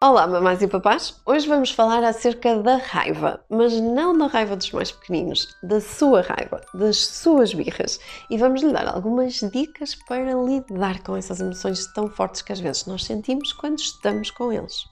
Olá, 0.00 0.28
mamães 0.28 0.62
e 0.62 0.68
papás! 0.68 1.20
Hoje 1.26 1.48
vamos 1.48 1.72
falar 1.72 2.04
acerca 2.04 2.62
da 2.62 2.76
raiva, 2.76 3.44
mas 3.50 3.72
não 3.80 4.16
da 4.16 4.28
raiva 4.28 4.54
dos 4.54 4.70
mais 4.70 4.92
pequeninos, 4.92 5.56
da 5.60 5.80
sua 5.80 6.20
raiva, 6.20 6.60
das 6.72 7.04
suas 7.04 7.52
birras. 7.52 7.98
E 8.30 8.38
vamos 8.38 8.62
lhe 8.62 8.72
dar 8.72 8.86
algumas 8.86 9.40
dicas 9.52 9.96
para 10.06 10.34
lidar 10.34 11.02
com 11.02 11.16
essas 11.16 11.40
emoções 11.40 11.84
tão 11.94 12.08
fortes 12.08 12.42
que 12.42 12.52
às 12.52 12.60
vezes 12.60 12.86
nós 12.86 13.04
sentimos 13.04 13.52
quando 13.52 13.80
estamos 13.80 14.30
com 14.30 14.52
eles. 14.52 14.84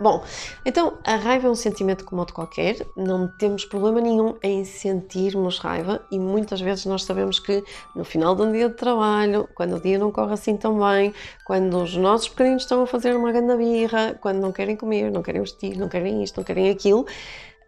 Bom, 0.00 0.24
então 0.64 0.94
a 1.04 1.16
raiva 1.16 1.46
é 1.46 1.50
um 1.50 1.54
sentimento 1.54 2.06
como 2.06 2.22
outro 2.22 2.34
qualquer, 2.34 2.86
não 2.96 3.28
temos 3.36 3.66
problema 3.66 4.00
nenhum 4.00 4.34
em 4.42 4.64
sentirmos 4.64 5.58
raiva 5.58 6.00
e 6.10 6.18
muitas 6.18 6.58
vezes 6.58 6.86
nós 6.86 7.04
sabemos 7.04 7.38
que 7.38 7.62
no 7.94 8.02
final 8.02 8.34
de 8.34 8.40
um 8.40 8.50
dia 8.50 8.70
de 8.70 8.76
trabalho, 8.76 9.46
quando 9.54 9.76
o 9.76 9.80
dia 9.80 9.98
não 9.98 10.10
corre 10.10 10.32
assim 10.32 10.56
tão 10.56 10.78
bem, 10.78 11.12
quando 11.44 11.82
os 11.82 11.94
nossos 11.98 12.30
pequeninos 12.30 12.62
estão 12.62 12.82
a 12.82 12.86
fazer 12.86 13.14
uma 13.14 13.30
grande 13.30 13.54
birra, 13.58 14.18
quando 14.22 14.38
não 14.40 14.52
querem 14.52 14.74
comer, 14.74 15.10
não 15.12 15.20
querem 15.20 15.42
vestir, 15.42 15.76
não 15.76 15.86
querem 15.86 16.22
isto, 16.22 16.38
não 16.38 16.44
querem 16.44 16.70
aquilo, 16.70 17.04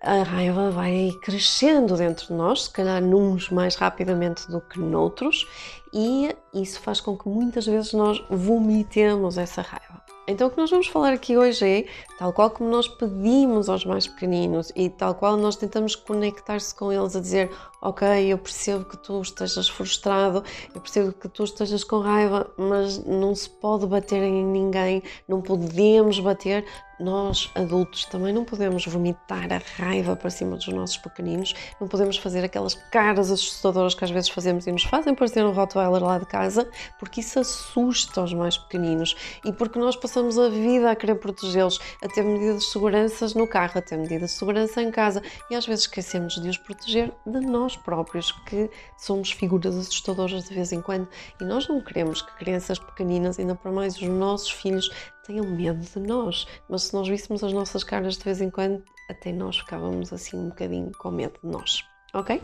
a 0.00 0.22
raiva 0.22 0.70
vai 0.70 1.10
crescendo 1.22 1.98
dentro 1.98 2.28
de 2.28 2.32
nós, 2.32 2.62
se 2.62 2.70
calhar 2.70 3.02
nuns 3.02 3.50
mais 3.50 3.76
rapidamente 3.76 4.50
do 4.50 4.58
que 4.58 4.78
noutros, 4.78 5.46
e 5.92 6.34
isso 6.54 6.80
faz 6.80 6.98
com 6.98 7.14
que 7.14 7.28
muitas 7.28 7.66
vezes 7.66 7.92
nós 7.92 8.24
vomitemos 8.30 9.36
essa 9.36 9.60
raiva. 9.60 10.02
Então, 10.26 10.46
o 10.46 10.50
que 10.50 10.56
nós 10.56 10.70
vamos 10.70 10.86
falar 10.86 11.12
aqui 11.12 11.36
hoje 11.36 11.66
é, 11.66 11.84
tal 12.16 12.32
qual 12.32 12.48
como 12.48 12.70
nós 12.70 12.86
pedimos 12.86 13.68
aos 13.68 13.84
mais 13.84 14.06
pequeninos 14.06 14.70
e 14.76 14.88
tal 14.88 15.16
qual 15.16 15.36
nós 15.36 15.56
tentamos 15.56 15.96
conectar-se 15.96 16.72
com 16.72 16.92
eles 16.92 17.16
a 17.16 17.20
dizer: 17.20 17.50
Ok, 17.80 18.06
eu 18.28 18.38
percebo 18.38 18.84
que 18.84 18.96
tu 18.96 19.20
estejas 19.20 19.68
frustrado, 19.68 20.44
eu 20.72 20.80
percebo 20.80 21.12
que 21.12 21.28
tu 21.28 21.42
estejas 21.42 21.82
com 21.82 21.98
raiva, 21.98 22.48
mas 22.56 23.04
não 23.04 23.34
se 23.34 23.50
pode 23.50 23.84
bater 23.88 24.22
em 24.22 24.44
ninguém, 24.44 25.02
não 25.26 25.42
podemos 25.42 26.20
bater, 26.20 26.64
nós 27.00 27.50
adultos 27.56 28.04
também 28.04 28.32
não 28.32 28.44
podemos 28.44 28.86
vomitar 28.86 29.48
a 29.52 29.60
raiva 29.82 30.14
para 30.14 30.30
cima 30.30 30.54
dos 30.54 30.68
nossos 30.68 30.96
pequeninos, 30.98 31.52
não 31.80 31.88
podemos 31.88 32.16
fazer 32.16 32.44
aquelas 32.44 32.74
caras 32.74 33.32
assustadoras 33.32 33.94
que 33.96 34.04
às 34.04 34.10
vezes 34.12 34.30
fazemos 34.30 34.68
e 34.68 34.70
nos 34.70 34.84
fazem 34.84 35.12
parecer 35.12 35.44
um 35.44 35.50
Rottweiler 35.50 36.04
lá 36.04 36.18
de 36.18 36.26
casa, 36.26 36.70
porque 37.00 37.18
isso 37.18 37.40
assusta 37.40 38.22
os 38.22 38.32
mais 38.32 38.56
pequeninos. 38.56 39.16
E 39.44 39.52
porque 39.52 39.80
nós 39.80 39.96
passamos 39.96 40.11
a 40.20 40.48
vida 40.48 40.90
a 40.90 40.96
querer 40.96 41.16
protegê-los, 41.16 41.80
a 42.02 42.08
ter 42.08 42.22
medidas 42.22 42.62
de 42.62 42.70
segurança 42.70 43.26
no 43.34 43.46
carro, 43.46 43.78
a 43.78 43.82
ter 43.82 43.96
medidas 43.96 44.30
de 44.30 44.36
segurança 44.36 44.82
em 44.82 44.90
casa 44.90 45.22
e 45.50 45.54
às 45.54 45.66
vezes 45.66 45.84
esquecemos 45.84 46.40
de 46.40 46.48
os 46.48 46.58
proteger 46.58 47.12
de 47.26 47.40
nós 47.40 47.76
próprios, 47.76 48.32
que 48.46 48.70
somos 48.98 49.30
figuras 49.32 49.76
assustadoras 49.76 50.44
de 50.44 50.54
vez 50.54 50.72
em 50.72 50.80
quando 50.80 51.08
e 51.40 51.44
nós 51.44 51.68
não 51.68 51.80
queremos 51.80 52.22
que 52.22 52.36
crianças 52.36 52.78
pequeninas, 52.78 53.38
ainda 53.38 53.54
para 53.54 53.72
mais 53.72 53.96
os 53.96 54.08
nossos 54.08 54.50
filhos, 54.50 54.90
tenham 55.26 55.46
medo 55.46 55.80
de 55.80 55.98
nós, 56.00 56.46
mas 56.68 56.84
se 56.84 56.94
nós 56.94 57.08
víssemos 57.08 57.42
as 57.44 57.52
nossas 57.52 57.84
caras 57.84 58.16
de 58.16 58.24
vez 58.24 58.40
em 58.40 58.50
quando, 58.50 58.82
até 59.08 59.32
nós 59.32 59.58
ficávamos 59.58 60.12
assim 60.12 60.36
um 60.36 60.48
bocadinho 60.48 60.90
com 60.98 61.10
medo 61.10 61.38
de 61.42 61.48
nós, 61.48 61.84
ok? 62.12 62.42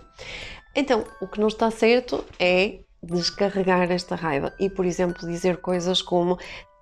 Então, 0.74 1.04
o 1.20 1.26
que 1.26 1.40
não 1.40 1.48
está 1.48 1.70
certo 1.70 2.24
é 2.38 2.80
descarregar 3.02 3.90
esta 3.90 4.14
raiva 4.14 4.52
e, 4.58 4.68
por 4.68 4.84
exemplo, 4.84 5.26
dizer 5.26 5.58
coisas 5.58 6.02
como 6.02 6.38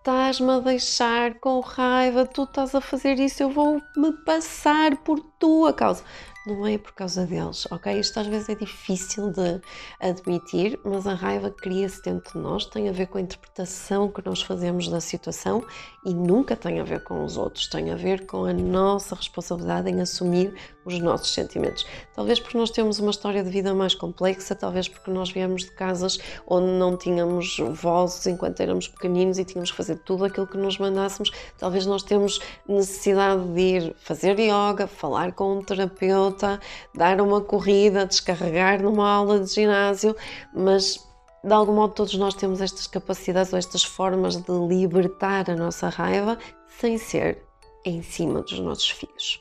estás-me 0.07 0.53
a 0.53 0.61
deixar 0.61 1.35
com 1.41 1.59
raiva, 1.59 2.25
tu 2.25 2.45
estás 2.45 2.77
a 2.77 2.81
fazer 2.81 3.19
isso, 3.19 3.43
eu 3.43 3.51
vou 3.51 3.83
me 3.97 4.13
passar 4.25 4.97
por 4.99 5.19
tua 5.37 5.73
causa 5.73 6.05
não 6.47 6.65
é 6.65 6.79
por 6.79 6.93
causa 6.93 7.27
deles, 7.27 7.67
ok? 7.71 7.99
Isto 7.99 8.21
às 8.21 8.27
vezes 8.29 8.49
é 8.49 8.55
difícil 8.55 9.31
de 9.33 9.61
admitir, 9.99 10.79
mas 10.85 11.07
a 11.07 11.15
raiva 11.15 11.51
cria-se 11.51 12.01
dentro 12.03 12.35
de 12.35 12.39
nós, 12.39 12.65
tem 12.67 12.89
a 12.89 12.93
ver 12.93 13.09
com 13.09 13.19
a 13.19 13.21
interpretação 13.21 14.09
que 14.09 14.25
nós 14.25 14.41
fazemos 14.41 14.89
da 14.89 15.01
situação 15.01 15.65
e 16.05 16.15
nunca 16.15 16.55
tem 16.55 16.79
a 16.79 16.85
ver 16.85 17.03
com 17.03 17.25
os 17.25 17.37
outros, 17.37 17.67
tem 17.67 17.91
a 17.91 17.97
ver 17.97 18.27
com 18.27 18.45
a 18.45 18.53
nossa 18.53 19.17
responsabilidade 19.17 19.91
em 19.91 20.01
assumir 20.01 20.55
os 20.85 21.01
nossos 21.01 21.35
sentimentos. 21.35 21.85
Talvez 22.15 22.39
porque 22.39 22.57
nós 22.57 22.71
temos 22.71 23.01
uma 23.01 23.11
história 23.11 23.43
de 23.43 23.51
vida 23.51 23.75
mais 23.75 23.95
complexa, 23.95 24.55
talvez 24.55 24.89
porque 24.89 25.11
nós 25.11 25.31
viemos 25.31 25.65
de 25.65 25.73
casas 25.73 26.19
onde 26.47 26.69
não 26.79 26.97
tínhamos 26.97 27.57
vozes 27.73 28.25
enquanto 28.27 28.61
éramos 28.61 28.87
pequeninos 28.87 29.39
e 29.39 29.45
tínhamos 29.45 29.73
que 29.73 29.77
fazer 29.77 29.99
tudo 29.99 30.25
aquilo 30.25 30.47
que 30.47 30.57
nos 30.57 30.79
mandássemos, 30.79 31.33
talvez 31.59 31.87
nós 31.87 32.05
temos 32.05 32.39
necessidade 32.69 33.43
de 33.53 33.61
ir 33.61 33.97
fazer 33.99 34.39
yoga, 34.39 34.87
falar 34.87 35.33
com 35.33 35.59
um 35.59 35.63
terapeuta 35.63 36.36
volta, 36.37 36.61
dar 36.95 37.21
uma 37.21 37.41
corrida, 37.41 38.07
descarregar 38.07 38.83
numa 38.83 39.11
aula 39.11 39.41
de 39.41 39.47
ginásio, 39.53 40.15
mas 40.55 41.05
de 41.43 41.53
algum 41.53 41.75
modo 41.75 41.95
todos 41.95 42.15
nós 42.15 42.35
temos 42.35 42.61
estas 42.61 42.87
capacidades 42.87 43.53
ou 43.53 43.59
estas 43.59 43.83
formas 43.83 44.37
de 44.37 44.53
libertar 44.69 45.51
a 45.51 45.57
nossa 45.57 45.89
raiva 45.89 46.39
sem 46.79 46.99
ser 46.99 47.43
em 47.85 48.03
cima 48.03 48.43
dos 48.43 48.59
nossos 48.59 48.91
filhos, 48.91 49.41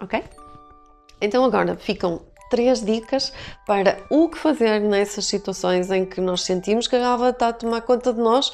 ok? 0.00 0.22
Então 1.20 1.44
agora 1.44 1.76
ficam 1.76 2.22
três 2.50 2.84
dicas 2.84 3.32
para 3.66 4.04
o 4.10 4.28
que 4.28 4.36
fazer 4.36 4.80
nessas 4.80 5.26
situações 5.26 5.90
em 5.90 6.04
que 6.04 6.20
nós 6.20 6.42
sentimos 6.42 6.86
que 6.86 6.96
a 6.96 7.08
raiva 7.08 7.30
está 7.30 7.48
a 7.48 7.52
tomar 7.52 7.80
conta 7.82 8.12
de 8.12 8.20
nós 8.20 8.52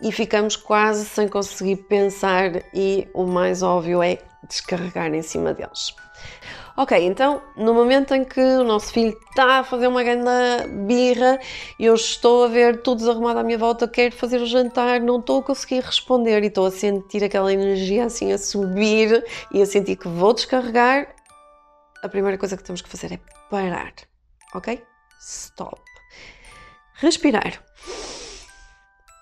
e 0.00 0.10
ficamos 0.10 0.56
quase 0.56 1.04
sem 1.04 1.28
conseguir 1.28 1.76
pensar 1.88 2.62
e 2.74 3.08
o 3.14 3.24
mais 3.24 3.62
óbvio 3.62 4.02
é 4.02 4.18
descarregar 4.48 5.12
em 5.12 5.22
cima 5.22 5.52
deles. 5.52 5.94
Ok, 6.80 6.96
então 6.96 7.42
no 7.56 7.74
momento 7.74 8.14
em 8.14 8.24
que 8.24 8.40
o 8.40 8.62
nosso 8.62 8.92
filho 8.92 9.18
está 9.30 9.58
a 9.58 9.64
fazer 9.64 9.88
uma 9.88 10.00
grande 10.04 10.30
birra, 10.86 11.40
eu 11.76 11.92
estou 11.92 12.44
a 12.44 12.46
ver 12.46 12.82
tudo 12.82 12.98
desarrumado 12.98 13.40
à 13.40 13.42
minha 13.42 13.58
volta, 13.58 13.88
quero 13.88 14.14
fazer 14.14 14.40
o 14.40 14.46
jantar, 14.46 15.00
não 15.00 15.18
estou 15.18 15.40
a 15.40 15.42
conseguir 15.42 15.80
responder 15.80 16.40
e 16.44 16.46
estou 16.46 16.66
a 16.66 16.70
sentir 16.70 17.24
aquela 17.24 17.52
energia 17.52 18.04
assim 18.04 18.32
a 18.32 18.38
subir 18.38 19.24
e 19.52 19.60
a 19.60 19.66
sentir 19.66 19.96
que 19.96 20.06
vou 20.06 20.32
descarregar, 20.32 21.16
a 22.00 22.08
primeira 22.08 22.38
coisa 22.38 22.56
que 22.56 22.62
temos 22.62 22.80
que 22.80 22.88
fazer 22.88 23.12
é 23.12 23.18
parar, 23.50 23.92
ok? 24.54 24.80
Stop. 25.20 25.82
Respirar. 26.94 27.60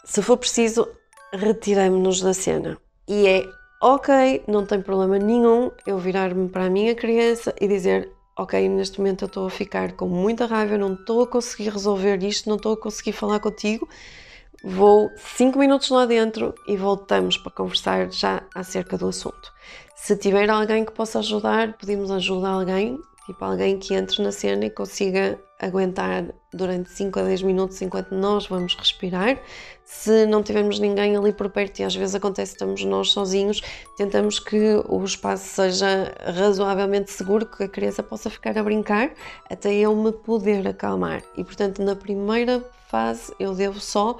Se 0.04 0.20
for 0.20 0.36
preciso, 0.36 0.86
retiremos-nos 1.32 2.20
da 2.20 2.34
cena. 2.34 2.76
E 3.08 3.26
é 3.26 3.42
ok, 3.80 4.44
não 4.48 4.64
tem 4.64 4.80
problema 4.80 5.18
nenhum 5.18 5.70
eu 5.86 5.98
virar-me 5.98 6.48
para 6.48 6.66
a 6.66 6.70
minha 6.70 6.94
criança 6.94 7.54
e 7.60 7.68
dizer 7.68 8.16
ok, 8.36 8.68
neste 8.68 8.98
momento 8.98 9.24
eu 9.24 9.26
estou 9.26 9.46
a 9.46 9.50
ficar 9.50 9.92
com 9.92 10.06
muita 10.06 10.44
raiva, 10.44 10.76
não 10.76 10.92
estou 10.92 11.22
a 11.22 11.26
conseguir 11.26 11.70
resolver 11.70 12.22
isto, 12.22 12.48
não 12.48 12.56
estou 12.56 12.74
a 12.74 12.76
conseguir 12.76 13.12
falar 13.12 13.40
contigo, 13.40 13.88
vou 14.62 15.10
5 15.16 15.58
minutos 15.58 15.88
lá 15.88 16.04
dentro 16.04 16.54
e 16.68 16.76
voltamos 16.76 17.38
para 17.38 17.52
conversar 17.52 18.10
já 18.12 18.42
acerca 18.54 18.98
do 18.98 19.08
assunto. 19.08 19.52
Se 19.94 20.16
tiver 20.16 20.50
alguém 20.50 20.84
que 20.84 20.92
possa 20.92 21.20
ajudar, 21.20 21.78
pedimos 21.78 22.10
ajuda 22.10 22.48
a 22.48 22.52
alguém, 22.52 23.00
Tipo 23.26 23.44
alguém 23.44 23.76
que 23.76 23.92
entre 23.92 24.22
na 24.22 24.30
cena 24.30 24.66
e 24.66 24.70
consiga 24.70 25.36
aguentar 25.58 26.32
durante 26.52 26.90
5 26.90 27.18
a 27.18 27.22
10 27.24 27.42
minutos 27.42 27.82
enquanto 27.82 28.14
nós 28.14 28.46
vamos 28.46 28.76
respirar. 28.76 29.40
Se 29.84 30.26
não 30.26 30.44
tivermos 30.44 30.78
ninguém 30.78 31.16
ali 31.16 31.32
por 31.32 31.50
perto, 31.50 31.80
e 31.80 31.84
às 31.84 31.94
vezes 31.94 32.14
acontece 32.14 32.52
estamos 32.52 32.84
nós 32.84 33.10
sozinhos, 33.10 33.60
tentamos 33.96 34.38
que 34.38 34.80
o 34.88 35.04
espaço 35.04 35.44
seja 35.44 36.14
razoavelmente 36.24 37.10
seguro, 37.10 37.46
que 37.46 37.64
a 37.64 37.68
criança 37.68 38.00
possa 38.00 38.30
ficar 38.30 38.56
a 38.56 38.62
brincar 38.62 39.12
até 39.50 39.74
eu 39.74 39.94
me 39.96 40.12
poder 40.12 40.66
acalmar. 40.68 41.22
E 41.36 41.42
portanto, 41.42 41.82
na 41.82 41.96
primeira 41.96 42.64
fase, 42.88 43.34
eu 43.40 43.54
devo 43.54 43.80
só 43.80 44.18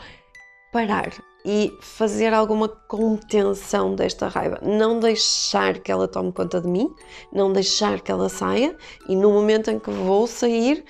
parar 0.72 1.12
e 1.44 1.77
fazer 1.81 2.34
alguma 2.34 2.69
contenção 2.69 3.94
desta 3.94 4.27
raiva. 4.27 4.59
Não 4.62 4.99
deixar 4.99 5.78
que 5.78 5.93
ela 5.93 6.09
tome 6.09 6.32
conta 6.32 6.60
de 6.60 6.66
mim, 6.66 6.93
não 7.32 7.53
deixar 7.53 8.00
que 8.00 8.10
ela 8.10 8.28
saia 8.28 8.76
e 9.09 9.15
no 9.15 9.31
momento 9.31 9.71
em 9.71 9.78
que 9.78 9.91
vou 9.91 10.26
sair, 10.26 10.84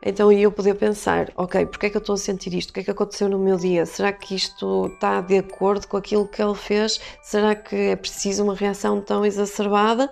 então 0.00 0.30
eu 0.30 0.52
poder 0.52 0.74
pensar, 0.74 1.32
ok, 1.36 1.66
porque 1.66 1.86
é 1.86 1.90
que 1.90 1.96
eu 1.96 2.00
estou 2.00 2.14
a 2.14 2.18
sentir 2.18 2.54
isto? 2.54 2.70
O 2.70 2.72
que 2.72 2.80
é 2.80 2.84
que 2.84 2.90
aconteceu 2.90 3.28
no 3.28 3.38
meu 3.38 3.56
dia? 3.56 3.84
Será 3.84 4.12
que 4.12 4.36
isto 4.36 4.86
está 4.94 5.20
de 5.20 5.38
acordo 5.38 5.88
com 5.88 5.96
aquilo 5.96 6.28
que 6.28 6.40
ele 6.40 6.54
fez? 6.54 7.00
Será 7.20 7.56
que 7.56 7.74
é 7.74 7.96
preciso 7.96 8.44
uma 8.44 8.54
reação 8.54 9.00
tão 9.00 9.26
exacerbada? 9.26 10.08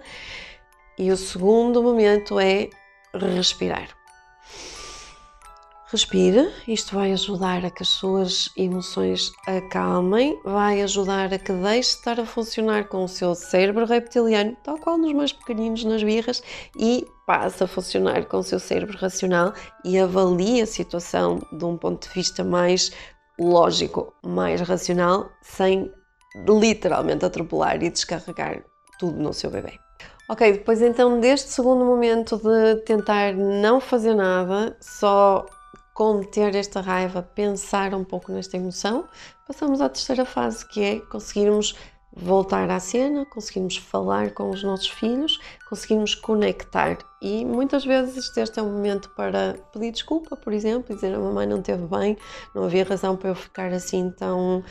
E 0.99 1.13
o 1.13 1.17
segundo 1.17 1.83
momento 1.83 2.41
é 2.41 2.69
respirar. 3.15 3.89
Respire, 5.89 6.53
isto 6.67 6.97
vai 6.97 7.13
ajudar 7.13 7.65
a 7.65 7.71
que 7.71 7.85
as 7.85 7.91
suas 7.91 8.51
emoções 8.57 9.31
acalmem, 9.47 10.37
vai 10.45 10.83
ajudar 10.83 11.33
a 11.33 11.39
que 11.39 11.53
deixe 11.53 11.91
de 11.91 11.97
estar 11.99 12.19
a 12.19 12.27
funcionar 12.27 12.89
com 12.89 13.05
o 13.05 13.09
seu 13.09 13.37
cérebro 13.37 13.87
reptiliano, 13.87 14.57
tal 14.65 14.79
qual 14.79 14.99
nos 14.99 15.13
mais 15.13 15.33
pequeninos 15.33 15.85
nas 15.85 16.03
birras, 16.03 16.43
e 16.77 17.07
passe 17.25 17.63
a 17.63 17.69
funcionar 17.69 18.25
com 18.25 18.39
o 18.39 18.43
seu 18.43 18.59
cérebro 18.59 18.99
racional 18.99 19.53
e 19.85 19.97
avalie 19.97 20.61
a 20.61 20.67
situação 20.67 21.39
de 21.53 21.65
um 21.65 21.77
ponto 21.77 22.09
de 22.09 22.15
vista 22.15 22.43
mais 22.43 22.91
lógico, 23.39 24.13
mais 24.25 24.61
racional, 24.63 25.31
sem 25.41 25.89
literalmente 26.49 27.25
atropelar 27.25 27.81
e 27.81 27.91
descarregar 27.91 28.65
tudo 28.99 29.23
no 29.23 29.33
seu 29.33 29.53
bebê. 29.53 29.79
Ok, 30.29 30.51
depois 30.51 30.83
então 30.83 31.21
deste 31.21 31.51
segundo 31.51 31.85
momento 31.85 32.39
de 32.39 32.83
tentar 32.83 33.33
não 33.35 33.81
fazer 33.81 34.15
nada, 34.15 34.77
só 34.81 35.47
conter 35.97 36.55
esta 36.55 36.83
raiva, 36.83 37.23
pensar 37.23 37.95
um 37.95 38.05
pouco 38.05 38.31
nesta 38.31 38.59
emoção, 38.59 39.09
passamos 39.47 39.81
à 39.81 39.89
terceira 39.89 40.27
fase, 40.27 40.69
que 40.69 40.85
é 40.85 41.01
conseguirmos 41.01 41.75
voltar 42.13 42.69
à 42.69 42.79
cena, 42.79 43.25
conseguimos 43.25 43.79
falar 43.79 44.33
com 44.33 44.51
os 44.51 44.63
nossos 44.63 44.89
filhos, 44.89 45.41
conseguimos 45.67 46.15
conectar. 46.15 46.99
E 47.23 47.47
muitas 47.47 47.83
vezes 47.83 48.37
este 48.37 48.61
é 48.61 48.63
um 48.63 48.73
momento 48.73 49.09
para 49.17 49.57
pedir 49.73 49.91
desculpa, 49.91 50.37
por 50.37 50.53
exemplo, 50.53 50.95
dizer 50.95 51.15
a 51.15 51.19
mamãe 51.19 51.47
não 51.47 51.61
esteve 51.61 51.87
bem, 51.87 52.19
não 52.55 52.65
havia 52.65 52.85
razão 52.85 53.17
para 53.17 53.31
eu 53.31 53.35
ficar 53.35 53.73
assim 53.73 54.11
tão 54.11 54.63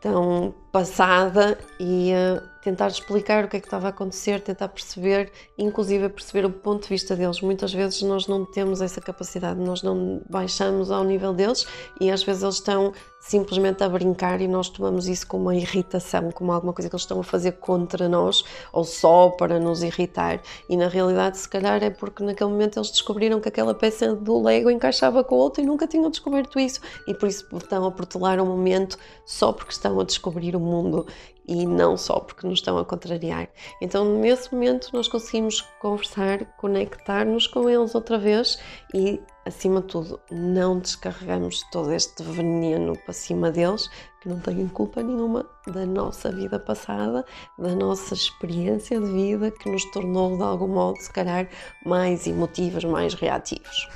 tão 0.00 0.54
passada 0.72 1.58
e 1.78 2.12
uh, 2.14 2.42
tentar 2.62 2.88
explicar 2.88 3.44
o 3.44 3.48
que 3.48 3.56
é 3.56 3.60
que 3.60 3.66
estava 3.66 3.88
a 3.88 3.90
acontecer, 3.90 4.40
tentar 4.40 4.68
perceber, 4.68 5.30
inclusive 5.58 6.08
perceber 6.08 6.46
o 6.46 6.50
ponto 6.50 6.84
de 6.84 6.88
vista 6.88 7.16
deles. 7.16 7.40
Muitas 7.40 7.74
vezes 7.74 8.00
nós 8.02 8.26
não 8.28 8.44
temos 8.44 8.80
essa 8.80 9.00
capacidade, 9.00 9.60
nós 9.60 9.82
não 9.82 10.22
baixamos 10.30 10.90
ao 10.90 11.02
nível 11.04 11.34
deles 11.34 11.66
e 12.00 12.10
às 12.10 12.22
vezes 12.22 12.42
eles 12.42 12.54
estão 12.54 12.92
simplesmente 13.20 13.84
a 13.84 13.88
brincar 13.88 14.40
e 14.40 14.48
nós 14.48 14.68
tomamos 14.68 15.06
isso 15.06 15.26
como 15.26 15.44
uma 15.44 15.54
irritação, 15.54 16.30
como 16.32 16.52
alguma 16.52 16.72
coisa 16.72 16.88
que 16.88 16.94
eles 16.94 17.02
estão 17.02 17.20
a 17.20 17.24
fazer 17.24 17.52
contra 17.52 18.08
nós 18.08 18.44
ou 18.72 18.84
só 18.84 19.28
para 19.30 19.60
nos 19.60 19.82
irritar. 19.82 20.40
E 20.68 20.76
na 20.76 20.88
realidade, 20.88 21.38
se 21.38 21.48
calhar 21.48 21.82
é 21.82 21.90
porque 21.90 22.24
naquele 22.24 22.50
momento 22.50 22.78
eles 22.78 22.90
descobriram 22.90 23.40
que 23.40 23.48
aquela 23.48 23.74
peça 23.74 24.14
do 24.14 24.42
Lego 24.42 24.70
encaixava 24.70 25.22
com 25.22 25.36
a 25.36 25.38
outra 25.38 25.62
e 25.62 25.66
nunca 25.66 25.86
tinham 25.86 26.10
descoberto 26.10 26.58
isso 26.58 26.80
e 27.06 27.14
por 27.14 27.28
isso 27.28 27.46
estão 27.56 27.86
a 27.86 27.90
protelar 27.92 28.40
o 28.40 28.46
momento 28.46 28.98
só 29.24 29.52
porque 29.52 29.72
estão 29.72 29.98
a 30.00 30.04
descobrir 30.04 30.56
o 30.56 30.60
mundo 30.62 31.06
e 31.46 31.66
não 31.66 31.96
só 31.96 32.20
porque 32.20 32.46
nos 32.46 32.60
estão 32.60 32.78
a 32.78 32.84
contrariar. 32.84 33.48
Então, 33.80 34.04
nesse 34.04 34.52
momento, 34.52 34.88
nós 34.92 35.08
conseguimos 35.08 35.60
conversar, 35.80 36.44
conectar-nos 36.56 37.46
com 37.46 37.68
eles 37.68 37.94
outra 37.94 38.18
vez 38.18 38.58
e, 38.94 39.20
acima 39.44 39.80
de 39.80 39.88
tudo, 39.88 40.20
não 40.30 40.78
descarregamos 40.78 41.62
todo 41.70 41.92
este 41.92 42.22
veneno 42.22 42.96
para 42.96 43.12
cima 43.12 43.50
deles, 43.50 43.90
que 44.20 44.28
não 44.28 44.38
têm 44.38 44.68
culpa 44.68 45.02
nenhuma 45.02 45.44
da 45.66 45.84
nossa 45.84 46.30
vida 46.30 46.58
passada, 46.58 47.24
da 47.58 47.74
nossa 47.74 48.14
experiência 48.14 49.00
de 49.00 49.12
vida 49.12 49.50
que 49.50 49.68
nos 49.68 49.84
tornou, 49.86 50.36
de 50.36 50.42
algum 50.44 50.68
modo, 50.68 50.96
se 50.98 51.12
calhar, 51.12 51.48
mais 51.84 52.26
emotivos, 52.26 52.84
mais 52.84 53.14
reativos. 53.14 53.88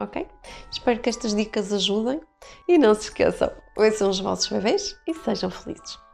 Ok? 0.00 0.26
Espero 0.70 1.00
que 1.00 1.08
estas 1.08 1.34
dicas 1.34 1.72
ajudem 1.72 2.20
e 2.68 2.78
não 2.78 2.94
se 2.94 3.02
esqueçam, 3.02 3.50
ouçam 3.78 4.10
os 4.10 4.18
vossos 4.18 4.48
bebês 4.48 4.96
e 5.06 5.14
sejam 5.14 5.50
felizes. 5.50 6.07